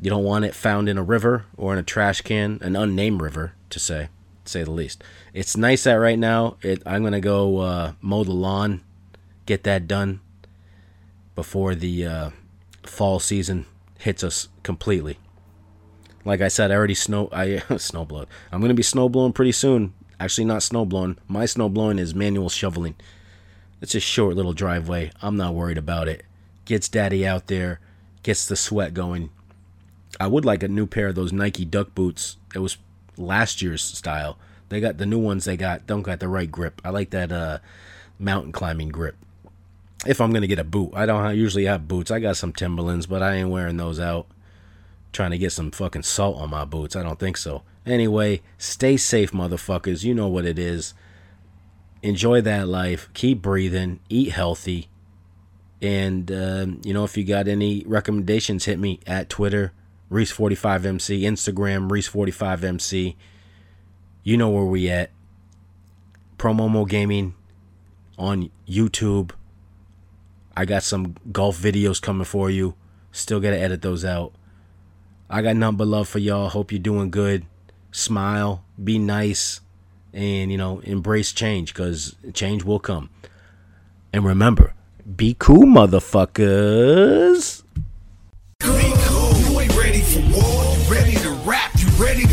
[0.00, 3.22] You don't want it found in a river or in a trash can, an unnamed
[3.22, 4.08] river, to say,
[4.44, 5.02] say the least.
[5.32, 6.56] It's nice that right now.
[6.62, 8.82] It, I'm gonna go uh, mow the lawn,
[9.46, 10.20] get that done
[11.34, 12.30] before the uh,
[12.82, 13.66] fall season
[13.98, 15.18] hits us completely.
[16.24, 17.28] Like I said, I already snow.
[17.32, 18.26] I snowblowed.
[18.50, 19.94] I'm gonna be snowblowing pretty soon.
[20.20, 21.16] Actually, not snowblowing.
[21.26, 22.94] My snowblowing is manual shoveling.
[23.80, 25.10] It's a short little driveway.
[25.20, 26.24] I'm not worried about it.
[26.64, 27.80] Gets daddy out there,
[28.22, 29.30] gets the sweat going.
[30.20, 32.36] I would like a new pair of those Nike duck boots.
[32.54, 32.76] It was
[33.16, 34.38] last year's style.
[34.68, 36.80] They got the new ones they got don't got the right grip.
[36.84, 37.58] I like that uh
[38.18, 39.16] mountain climbing grip.
[40.06, 42.10] If I'm gonna get a boot, I don't usually have boots.
[42.10, 44.26] I got some Timberlands, but I ain't wearing those out.
[45.12, 46.96] Trying to get some fucking salt on my boots.
[46.96, 47.62] I don't think so.
[47.84, 50.04] Anyway, stay safe, motherfuckers.
[50.04, 50.94] You know what it is.
[52.02, 53.10] Enjoy that life.
[53.12, 54.00] Keep breathing.
[54.08, 54.88] Eat healthy.
[55.82, 59.72] And, um, you know, if you got any recommendations, hit me at Twitter,
[60.12, 63.16] Reese45MC, Instagram, Reese45MC.
[64.22, 65.10] You know where we at.
[66.38, 67.34] Promomo Gaming
[68.18, 69.32] on YouTube.
[70.56, 72.74] I got some golf videos coming for you.
[73.10, 74.32] Still got to edit those out.
[75.30, 76.48] I got nothing but love for y'all.
[76.50, 77.46] Hope you're doing good
[77.92, 79.60] smile, be nice,
[80.12, 83.10] and you know, embrace change because change will come.
[84.12, 84.74] And remember,
[85.16, 87.62] be cool, motherfuckers.
[88.60, 89.01] Cool.
[92.02, 92.31] Ready